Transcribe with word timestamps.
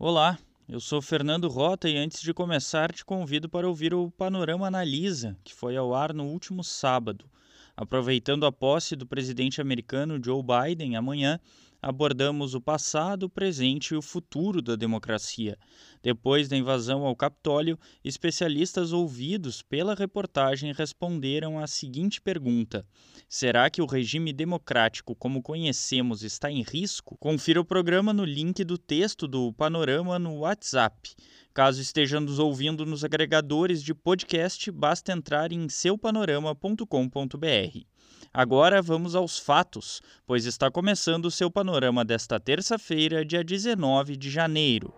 Olá, 0.00 0.38
eu 0.68 0.78
sou 0.78 1.02
Fernando 1.02 1.48
Rota 1.48 1.88
e 1.88 1.96
antes 1.96 2.22
de 2.22 2.32
começar 2.32 2.92
te 2.92 3.04
convido 3.04 3.48
para 3.48 3.66
ouvir 3.66 3.92
o 3.92 4.12
Panorama 4.12 4.68
Analisa, 4.68 5.36
que 5.42 5.52
foi 5.52 5.76
ao 5.76 5.92
ar 5.92 6.14
no 6.14 6.24
último 6.26 6.62
sábado. 6.62 7.24
Aproveitando 7.76 8.46
a 8.46 8.52
posse 8.52 8.94
do 8.94 9.04
presidente 9.04 9.60
americano 9.60 10.20
Joe 10.24 10.40
Biden 10.40 10.94
amanhã, 10.94 11.40
abordamos 11.80 12.54
o 12.54 12.60
passado, 12.60 13.24
o 13.24 13.28
presente 13.28 13.94
e 13.94 13.96
o 13.96 14.02
futuro 14.02 14.60
da 14.60 14.76
democracia. 14.76 15.56
Depois 16.02 16.48
da 16.48 16.56
invasão 16.56 17.04
ao 17.04 17.16
Capitólio, 17.16 17.78
especialistas 18.04 18.92
ouvidos 18.92 19.62
pela 19.62 19.94
reportagem 19.94 20.72
responderam 20.72 21.58
à 21.58 21.66
seguinte 21.66 22.20
pergunta: 22.20 22.84
Será 23.28 23.70
que 23.70 23.82
o 23.82 23.86
regime 23.86 24.32
democrático 24.32 25.14
como 25.14 25.42
conhecemos 25.42 26.22
está 26.22 26.50
em 26.50 26.62
risco? 26.62 27.16
Confira 27.18 27.60
o 27.60 27.64
programa 27.64 28.12
no 28.12 28.24
link 28.24 28.64
do 28.64 28.76
texto 28.76 29.28
do 29.28 29.52
Panorama 29.52 30.18
no 30.18 30.38
WhatsApp. 30.38 31.14
Caso 31.52 31.80
esteja 31.80 32.20
nos 32.20 32.38
ouvindo 32.38 32.86
nos 32.86 33.04
agregadores 33.04 33.82
de 33.82 33.92
podcast, 33.92 34.70
basta 34.70 35.12
entrar 35.12 35.52
em 35.52 35.68
seupanorama.com.br. 35.68 37.97
Agora 38.32 38.80
vamos 38.82 39.14
aos 39.14 39.38
fatos, 39.38 40.00
pois 40.26 40.44
está 40.44 40.70
começando 40.70 41.26
o 41.26 41.30
seu 41.30 41.50
panorama 41.50 42.04
desta 42.04 42.38
terça-feira, 42.38 43.24
dia 43.24 43.42
19 43.42 44.16
de 44.16 44.30
janeiro. 44.30 44.92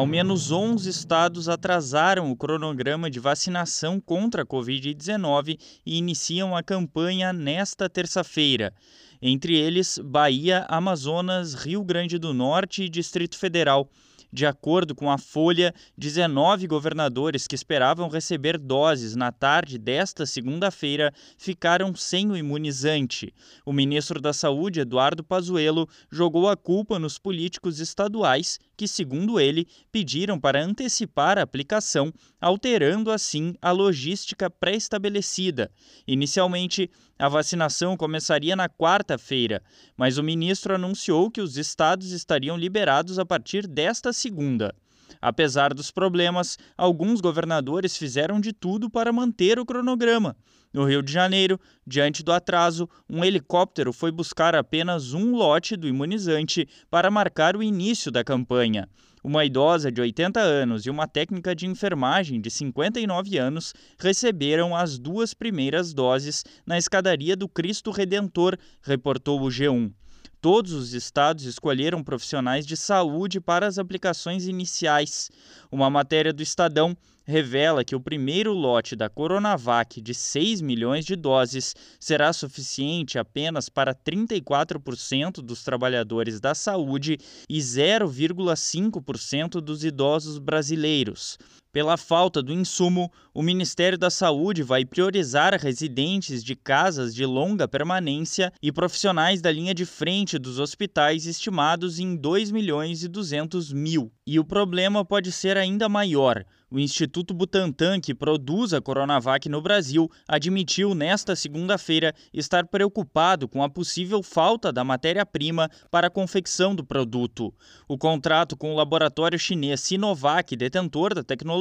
Ao 0.00 0.06
menos 0.06 0.50
11 0.50 0.88
estados 0.88 1.46
atrasaram 1.46 2.30
o 2.30 2.36
cronograma 2.36 3.10
de 3.10 3.20
vacinação 3.20 4.00
contra 4.00 4.44
a 4.44 4.46
Covid-19 4.46 5.58
e 5.84 5.98
iniciam 5.98 6.56
a 6.56 6.62
campanha 6.62 7.34
nesta 7.34 7.86
terça-feira. 7.86 8.72
Entre 9.20 9.54
eles, 9.54 9.98
Bahia, 10.02 10.64
Amazonas, 10.70 11.52
Rio 11.52 11.84
Grande 11.84 12.18
do 12.18 12.32
Norte 12.32 12.84
e 12.84 12.88
Distrito 12.88 13.36
Federal. 13.36 13.90
De 14.32 14.46
acordo 14.46 14.94
com 14.94 15.10
a 15.10 15.18
Folha, 15.18 15.74
19 15.98 16.66
governadores 16.68 17.48
que 17.48 17.54
esperavam 17.56 18.08
receber 18.08 18.56
doses 18.58 19.16
na 19.16 19.32
tarde 19.32 19.76
desta 19.76 20.24
segunda-feira 20.24 21.12
ficaram 21.36 21.94
sem 21.96 22.30
o 22.30 22.36
imunizante. 22.36 23.34
O 23.66 23.72
ministro 23.72 24.20
da 24.20 24.32
Saúde, 24.32 24.80
Eduardo 24.80 25.24
Pazuello, 25.24 25.88
jogou 26.10 26.48
a 26.48 26.56
culpa 26.56 26.98
nos 26.98 27.18
políticos 27.18 27.80
estaduais 27.80 28.58
que, 28.80 28.88
segundo 28.88 29.38
ele, 29.38 29.68
pediram 29.92 30.40
para 30.40 30.64
antecipar 30.64 31.36
a 31.36 31.42
aplicação, 31.42 32.10
alterando 32.40 33.10
assim 33.10 33.54
a 33.60 33.70
logística 33.72 34.48
pré-estabelecida. 34.48 35.70
Inicialmente, 36.08 36.90
a 37.18 37.28
vacinação 37.28 37.94
começaria 37.94 38.56
na 38.56 38.70
quarta-feira, 38.70 39.62
mas 39.98 40.16
o 40.16 40.22
ministro 40.22 40.74
anunciou 40.74 41.30
que 41.30 41.42
os 41.42 41.58
estados 41.58 42.10
estariam 42.10 42.56
liberados 42.56 43.18
a 43.18 43.26
partir 43.26 43.66
desta 43.66 44.14
segunda. 44.14 44.74
Apesar 45.20 45.72
dos 45.72 45.90
problemas, 45.90 46.58
alguns 46.76 47.20
governadores 47.20 47.96
fizeram 47.96 48.40
de 48.40 48.52
tudo 48.52 48.90
para 48.90 49.12
manter 49.12 49.58
o 49.58 49.66
cronograma. 49.66 50.36
No 50.72 50.84
Rio 50.84 51.02
de 51.02 51.12
Janeiro, 51.12 51.58
diante 51.84 52.22
do 52.22 52.32
atraso, 52.32 52.88
um 53.08 53.24
helicóptero 53.24 53.92
foi 53.92 54.12
buscar 54.12 54.54
apenas 54.54 55.12
um 55.14 55.34
lote 55.34 55.76
do 55.76 55.88
imunizante 55.88 56.68
para 56.88 57.10
marcar 57.10 57.56
o 57.56 57.62
início 57.62 58.10
da 58.10 58.22
campanha. 58.22 58.88
Uma 59.22 59.44
idosa 59.44 59.92
de 59.92 60.00
80 60.00 60.40
anos 60.40 60.86
e 60.86 60.90
uma 60.90 61.06
técnica 61.06 61.54
de 61.54 61.66
enfermagem 61.66 62.40
de 62.40 62.50
59 62.50 63.36
anos 63.36 63.74
receberam 63.98 64.74
as 64.74 64.98
duas 64.98 65.34
primeiras 65.34 65.92
doses 65.92 66.42
na 66.64 66.78
escadaria 66.78 67.36
do 67.36 67.48
Cristo 67.48 67.90
Redentor, 67.90 68.56
reportou 68.80 69.42
o 69.42 69.48
G1. 69.48 69.92
Todos 70.40 70.72
os 70.72 70.94
estados 70.94 71.44
escolheram 71.44 72.02
profissionais 72.02 72.64
de 72.64 72.74
saúde 72.74 73.38
para 73.38 73.66
as 73.66 73.78
aplicações 73.78 74.48
iniciais. 74.48 75.30
Uma 75.70 75.90
matéria 75.90 76.32
do 76.32 76.42
Estadão 76.42 76.96
revela 77.26 77.84
que 77.84 77.94
o 77.94 78.00
primeiro 78.00 78.54
lote 78.54 78.96
da 78.96 79.10
Coronavac 79.10 80.00
de 80.00 80.14
6 80.14 80.62
milhões 80.62 81.04
de 81.04 81.14
doses 81.14 81.76
será 81.98 82.32
suficiente 82.32 83.18
apenas 83.18 83.68
para 83.68 83.94
34% 83.94 85.42
dos 85.42 85.62
trabalhadores 85.62 86.40
da 86.40 86.54
saúde 86.54 87.18
e 87.46 87.58
0,5% 87.58 89.60
dos 89.60 89.84
idosos 89.84 90.38
brasileiros. 90.38 91.36
Pela 91.72 91.96
falta 91.96 92.42
do 92.42 92.52
insumo, 92.52 93.12
o 93.32 93.42
Ministério 93.42 93.96
da 93.96 94.10
Saúde 94.10 94.60
vai 94.60 94.84
priorizar 94.84 95.54
residentes 95.54 96.42
de 96.42 96.56
casas 96.56 97.14
de 97.14 97.24
longa 97.24 97.68
permanência 97.68 98.52
e 98.60 98.72
profissionais 98.72 99.40
da 99.40 99.52
linha 99.52 99.72
de 99.72 99.86
frente 99.86 100.36
dos 100.36 100.58
hospitais 100.58 101.26
estimados 101.26 102.00
em 102.00 102.16
2 102.16 102.50
milhões 102.50 103.04
e 103.04 103.08
200 103.08 103.72
mil. 103.72 104.10
E 104.26 104.40
o 104.40 104.44
problema 104.44 105.04
pode 105.04 105.30
ser 105.30 105.56
ainda 105.56 105.88
maior. 105.88 106.44
O 106.72 106.78
Instituto 106.78 107.34
Butantan, 107.34 108.00
que 108.00 108.14
produz 108.14 108.72
a 108.72 108.80
Coronavac 108.80 109.48
no 109.48 109.60
Brasil, 109.60 110.08
admitiu 110.28 110.94
nesta 110.94 111.34
segunda-feira 111.34 112.14
estar 112.32 112.64
preocupado 112.64 113.48
com 113.48 113.60
a 113.60 113.68
possível 113.68 114.22
falta 114.22 114.72
da 114.72 114.84
matéria-prima 114.84 115.68
para 115.90 116.06
a 116.06 116.10
confecção 116.10 116.72
do 116.72 116.84
produto. 116.84 117.52
O 117.88 117.98
contrato 117.98 118.56
com 118.56 118.72
o 118.72 118.76
laboratório 118.76 119.36
chinês 119.36 119.80
Sinovac, 119.80 120.54
detentor 120.54 121.12
da 121.12 121.24
tecnologia, 121.24 121.59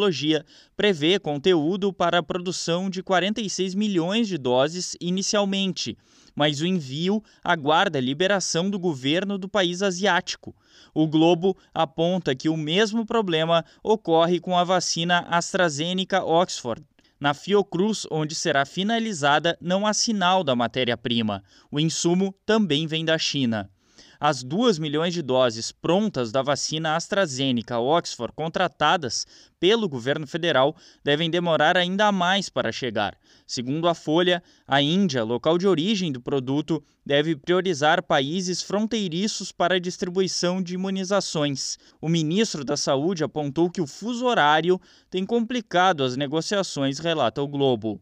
prevê 0.75 1.19
conteúdo 1.19 1.91
para 1.91 2.19
a 2.19 2.23
produção 2.23 2.89
de 2.89 3.03
46 3.03 3.75
milhões 3.75 4.27
de 4.27 4.37
doses 4.37 4.95
inicialmente 4.99 5.97
mas 6.39 6.61
o 6.61 6.65
envio 6.65 7.21
aguarda 7.43 7.99
a 7.99 8.01
liberação 8.01 8.69
do 8.69 8.79
governo 8.79 9.37
do 9.37 9.49
país 9.49 9.81
asiático. 9.81 10.55
O 10.93 11.05
Globo 11.05 11.57
aponta 11.73 12.33
que 12.33 12.47
o 12.47 12.55
mesmo 12.55 13.05
problema 13.05 13.65
ocorre 13.83 14.39
com 14.39 14.57
a 14.57 14.63
vacina 14.63 15.19
AstraZeneca 15.29 16.23
Oxford. 16.23 16.81
Na 17.19 17.33
Fiocruz, 17.33 18.07
onde 18.09 18.33
será 18.33 18.65
finalizada, 18.65 19.57
não 19.59 19.85
há 19.85 19.93
sinal 19.93 20.41
da 20.41 20.55
matéria-prima. 20.55 21.43
O 21.69 21.77
insumo 21.77 22.33
também 22.45 22.87
vem 22.87 23.03
da 23.03 23.17
China. 23.17 23.69
As 24.21 24.43
2 24.43 24.79
milhões 24.79 25.13
de 25.13 25.21
doses 25.21 25.71
prontas 25.71 26.29
da 26.29 26.41
vacina 26.41 26.97
AstraZeneca 26.97 27.79
Oxford 27.79 28.33
contratadas 28.35 29.25
pelo 29.57 29.87
governo 29.87 30.27
federal 30.27 30.75
devem 31.01 31.29
demorar 31.29 31.77
ainda 31.77 32.11
mais 32.11 32.49
para 32.49 32.69
chegar. 32.69 33.17
Segundo 33.47 33.87
a 33.87 33.93
Folha, 33.93 34.43
a 34.67 34.81
Índia, 34.81 35.23
local 35.23 35.57
de 35.57 35.65
origem 35.65 36.11
do 36.11 36.19
produto, 36.19 36.83
deve 37.05 37.33
priorizar 37.33 38.03
países 38.03 38.61
fronteiriços 38.61 39.53
para 39.53 39.75
a 39.75 39.79
distribuição 39.79 40.61
de 40.61 40.73
imunizações. 40.73 41.79
O 42.01 42.09
ministro 42.09 42.65
da 42.65 42.75
Saúde 42.75 43.23
apontou 43.23 43.71
que 43.71 43.79
o 43.79 43.87
fuso 43.87 44.25
horário 44.25 44.81
tem 45.09 45.25
complicado 45.25 46.03
as 46.03 46.17
negociações, 46.17 46.99
relata 46.99 47.41
o 47.41 47.47
Globo. 47.47 48.01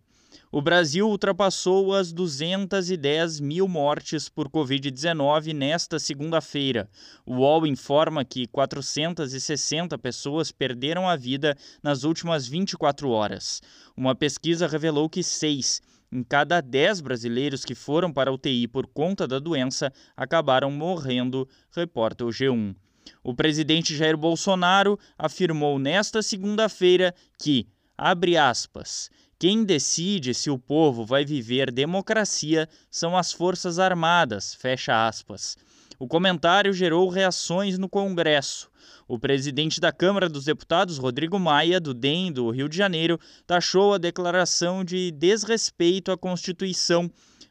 O 0.51 0.61
Brasil 0.61 1.07
ultrapassou 1.07 1.93
as 1.93 2.11
210 2.13 3.39
mil 3.39 3.67
mortes 3.67 4.29
por 4.29 4.49
Covid-19 4.49 5.53
nesta 5.53 5.99
segunda-feira. 5.99 6.89
O 7.25 7.37
UOL 7.37 7.67
informa 7.67 8.23
que 8.23 8.47
460 8.47 9.97
pessoas 9.97 10.51
perderam 10.51 11.07
a 11.07 11.15
vida 11.15 11.55
nas 11.83 12.03
últimas 12.03 12.47
24 12.47 13.09
horas. 13.09 13.61
Uma 13.95 14.15
pesquisa 14.15 14.67
revelou 14.67 15.09
que 15.09 15.23
seis 15.23 15.81
em 16.11 16.23
cada 16.23 16.61
10 16.61 17.01
brasileiros 17.01 17.65
que 17.65 17.75
foram 17.75 18.11
para 18.11 18.29
a 18.29 18.33
UTI 18.33 18.67
por 18.67 18.87
conta 18.87 19.27
da 19.27 19.39
doença 19.39 19.91
acabaram 20.15 20.71
morrendo, 20.71 21.47
reporta 21.71 22.25
o 22.25 22.29
G1. 22.29 22.75
O 23.23 23.33
presidente 23.33 23.95
Jair 23.95 24.17
Bolsonaro 24.17 24.99
afirmou 25.17 25.79
nesta 25.79 26.21
segunda-feira 26.21 27.13
que, 27.37 27.67
abre 27.97 28.37
aspas, 28.37 29.09
quem 29.39 29.63
decide 29.63 30.33
se 30.33 30.49
o 30.49 30.57
povo 30.57 31.05
vai 31.05 31.23
viver 31.23 31.71
democracia 31.71 32.67
são 32.89 33.15
as 33.15 33.31
Forças 33.31 33.77
Armadas, 33.77 34.55
fecha 34.55 35.07
aspas. 35.07 35.55
O 35.99 36.07
comentário 36.07 36.73
gerou 36.73 37.07
reações 37.07 37.77
no 37.77 37.87
Congresso. 37.87 38.67
O 39.07 39.19
presidente 39.19 39.79
da 39.79 39.91
Câmara 39.91 40.27
dos 40.27 40.45
Deputados, 40.45 40.97
Rodrigo 40.97 41.37
Maia, 41.39 41.79
do 41.79 41.93
DEM 41.93 42.31
do 42.31 42.49
Rio 42.49 42.67
de 42.67 42.75
Janeiro, 42.75 43.19
taxou 43.45 43.93
a 43.93 43.99
declaração 43.99 44.83
de 44.83 45.11
desrespeito 45.11 46.11
à 46.11 46.17
Constituição, 46.17 47.07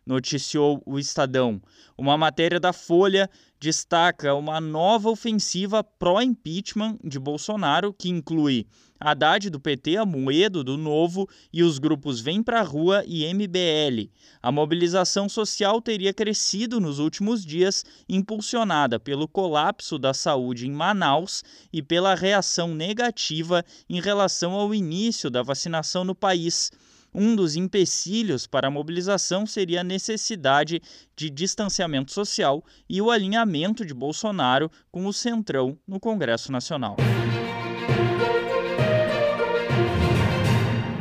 noticiou 0.06 0.80
o 0.86 0.98
Estadão. 0.98 1.60
Uma 1.98 2.16
matéria 2.16 2.60
da 2.60 2.72
Folha 2.72 3.28
destaca 3.58 4.34
uma 4.34 4.60
nova 4.60 5.10
ofensiva 5.10 5.82
pró-impeachment 5.82 6.98
de 7.02 7.18
Bolsonaro, 7.18 7.92
que 7.92 8.08
inclui 8.08 8.66
Haddad 9.00 9.50
do 9.50 9.60
PT, 9.60 9.96
Amoedo 9.96 10.64
do 10.64 10.76
Novo 10.78 11.28
e 11.52 11.62
os 11.62 11.78
grupos 11.78 12.20
Vem 12.20 12.42
Pra 12.42 12.62
Rua 12.62 13.04
e 13.06 13.26
MBL. 13.32 14.10
A 14.42 14.50
mobilização 14.52 15.28
social 15.28 15.82
teria 15.82 16.14
crescido 16.14 16.80
nos 16.80 16.98
últimos 16.98 17.44
dias, 17.44 17.84
impulsionada 18.08 18.98
pelo 18.98 19.28
colapso 19.28 19.98
da 19.98 20.14
saúde 20.14 20.66
em 20.66 20.72
Manaus 20.72 21.42
e 21.72 21.82
pela 21.82 22.14
reação 22.14 22.74
negativa 22.74 23.64
em 23.88 24.00
relação 24.00 24.52
ao 24.52 24.74
início 24.74 25.28
da 25.30 25.42
vacinação 25.42 26.04
no 26.04 26.14
país. 26.14 26.70
Um 27.18 27.34
dos 27.34 27.56
empecilhos 27.56 28.46
para 28.46 28.68
a 28.68 28.70
mobilização 28.70 29.46
seria 29.46 29.80
a 29.80 29.84
necessidade 29.84 30.82
de 31.16 31.30
distanciamento 31.30 32.12
social 32.12 32.62
e 32.86 33.00
o 33.00 33.10
alinhamento 33.10 33.86
de 33.86 33.94
Bolsonaro 33.94 34.70
com 34.92 35.06
o 35.06 35.14
Centrão 35.14 35.78
no 35.88 35.98
Congresso 35.98 36.52
Nacional. 36.52 36.94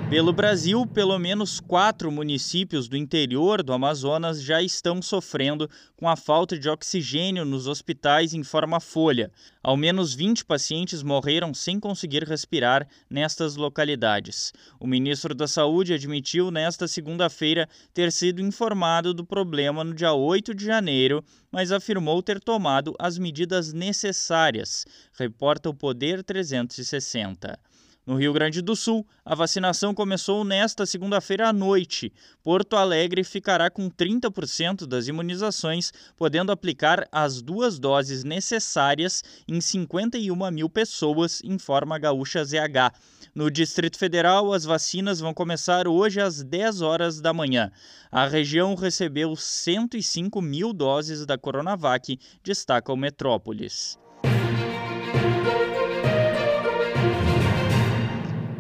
Pelo 0.07 0.31
Brasil, 0.31 0.85
pelo 0.85 1.17
menos 1.17 1.59
quatro 1.59 2.11
municípios 2.11 2.87
do 2.87 2.95
interior 2.95 3.63
do 3.63 3.73
Amazonas 3.73 4.39
já 4.39 4.61
estão 4.61 5.01
sofrendo 5.01 5.67
com 5.97 6.07
a 6.07 6.15
falta 6.15 6.59
de 6.59 6.69
oxigênio 6.69 7.43
nos 7.43 7.65
hospitais, 7.65 8.31
informa 8.31 8.79
Folha. 8.79 9.31
Ao 9.63 9.75
menos 9.75 10.13
20 10.13 10.45
pacientes 10.45 11.01
morreram 11.01 11.55
sem 11.55 11.79
conseguir 11.79 12.23
respirar 12.23 12.87
nestas 13.09 13.55
localidades. 13.55 14.53
O 14.79 14.85
ministro 14.85 15.33
da 15.33 15.47
Saúde 15.47 15.91
admitiu 15.91 16.51
nesta 16.51 16.87
segunda-feira 16.87 17.67
ter 17.91 18.11
sido 18.11 18.43
informado 18.43 19.11
do 19.11 19.25
problema 19.25 19.83
no 19.83 19.95
dia 19.95 20.13
8 20.13 20.53
de 20.53 20.65
janeiro, 20.65 21.25
mas 21.51 21.71
afirmou 21.71 22.21
ter 22.21 22.39
tomado 22.39 22.93
as 22.99 23.17
medidas 23.17 23.73
necessárias, 23.73 24.85
reporta 25.17 25.67
o 25.67 25.73
Poder 25.73 26.23
360. 26.23 27.57
No 28.05 28.17
Rio 28.17 28.31
Grande 28.33 28.61
do 28.61 28.75
Sul, 28.75 29.03
a 29.25 29.33
vacinação 29.33 29.91
começou 29.91 30.43
nesta 30.43 30.85
segunda-feira 30.85 31.49
à 31.49 31.53
noite. 31.53 32.13
Porto 32.43 32.75
Alegre 32.75 33.23
ficará 33.23 33.67
com 33.67 33.89
30% 33.89 34.85
das 34.85 35.07
imunizações, 35.07 35.91
podendo 36.15 36.51
aplicar 36.51 37.07
as 37.11 37.41
duas 37.41 37.79
doses 37.79 38.23
necessárias 38.23 39.23
em 39.47 39.59
51 39.59 40.51
mil 40.51 40.69
pessoas, 40.69 41.41
informa 41.43 41.97
Gaúcha 41.97 42.45
ZH. 42.45 42.93
No 43.33 43.49
Distrito 43.49 43.97
Federal, 43.97 44.53
as 44.53 44.65
vacinas 44.65 45.19
vão 45.19 45.33
começar 45.33 45.87
hoje 45.87 46.21
às 46.21 46.43
10 46.43 46.81
horas 46.81 47.19
da 47.19 47.33
manhã. 47.33 47.71
A 48.11 48.27
região 48.27 48.75
recebeu 48.75 49.35
105 49.35 50.39
mil 50.43 50.73
doses 50.73 51.25
da 51.25 51.39
Coronavac, 51.39 52.19
destaca 52.43 52.93
o 52.93 52.95
Metrópolis. 52.95 53.97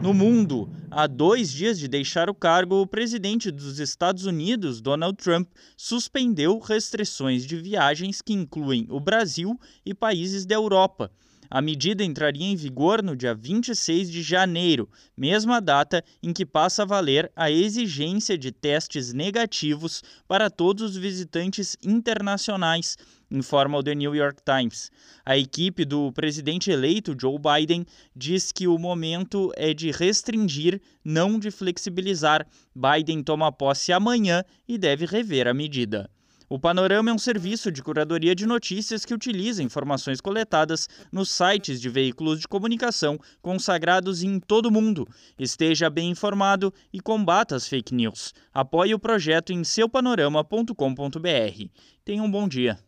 No 0.05 0.13
mundo, 0.13 0.69
há 0.91 1.07
dois 1.07 1.51
dias 1.51 1.79
de 1.79 1.87
deixar 1.87 2.29
o 2.29 2.35
cargo, 2.35 2.79
o 2.79 2.85
presidente 2.85 3.49
dos 3.49 3.79
Estados 3.79 4.27
Unidos, 4.27 4.79
Donald 4.79 5.17
Trump, 5.17 5.49
suspendeu 5.75 6.59
restrições 6.59 7.43
de 7.43 7.57
viagens 7.57 8.21
que 8.21 8.31
incluem 8.31 8.85
o 8.91 8.99
Brasil 8.99 9.59
e 9.83 9.95
países 9.95 10.45
da 10.45 10.53
Europa. 10.53 11.11
A 11.49 11.61
medida 11.61 12.03
entraria 12.03 12.45
em 12.45 12.55
vigor 12.55 13.03
no 13.03 13.15
dia 13.15 13.33
26 13.33 14.09
de 14.09 14.21
janeiro, 14.21 14.89
mesma 15.15 15.61
data 15.61 16.03
em 16.21 16.33
que 16.33 16.45
passa 16.45 16.83
a 16.83 16.85
valer 16.85 17.31
a 17.35 17.51
exigência 17.51 18.37
de 18.37 18.51
testes 18.51 19.13
negativos 19.13 20.03
para 20.27 20.49
todos 20.49 20.91
os 20.91 20.97
visitantes 20.97 21.77
internacionais, 21.83 22.97
informa 23.29 23.77
o 23.77 23.83
The 23.83 23.95
New 23.95 24.15
York 24.15 24.41
Times. 24.43 24.91
A 25.25 25.37
equipe 25.37 25.85
do 25.85 26.11
presidente 26.11 26.71
eleito 26.71 27.15
Joe 27.19 27.37
Biden 27.37 27.85
diz 28.15 28.51
que 28.51 28.67
o 28.67 28.77
momento 28.77 29.51
é 29.55 29.73
de 29.73 29.91
restringir, 29.91 30.81
não 31.03 31.39
de 31.39 31.51
flexibilizar. 31.51 32.47
Biden 32.75 33.23
toma 33.23 33.51
posse 33.51 33.91
amanhã 33.91 34.43
e 34.67 34.77
deve 34.77 35.05
rever 35.05 35.47
a 35.47 35.53
medida. 35.53 36.09
O 36.55 36.57
Panorama 36.57 37.11
é 37.11 37.13
um 37.13 37.17
serviço 37.17 37.69
de 37.69 37.83
curadoria 37.83 38.33
de 38.33 38.45
notícias 38.45 39.03
que 39.03 39.13
utiliza 39.13 39.61
informações 39.61 40.21
coletadas 40.21 40.87
nos 41.11 41.29
sites 41.29 41.81
de 41.81 41.89
veículos 41.89 42.39
de 42.39 42.47
comunicação 42.47 43.19
consagrados 43.41 44.23
em 44.23 44.39
todo 44.39 44.67
o 44.67 44.71
mundo. 44.71 45.05
Esteja 45.37 45.89
bem 45.89 46.09
informado 46.09 46.73
e 46.93 47.01
combata 47.01 47.57
as 47.57 47.67
fake 47.67 47.93
news. 47.93 48.33
Apoie 48.53 48.93
o 48.93 48.99
projeto 48.99 49.51
em 49.51 49.65
seupanorama.com.br. 49.65 51.65
Tenha 52.05 52.23
um 52.23 52.31
bom 52.31 52.47
dia. 52.47 52.79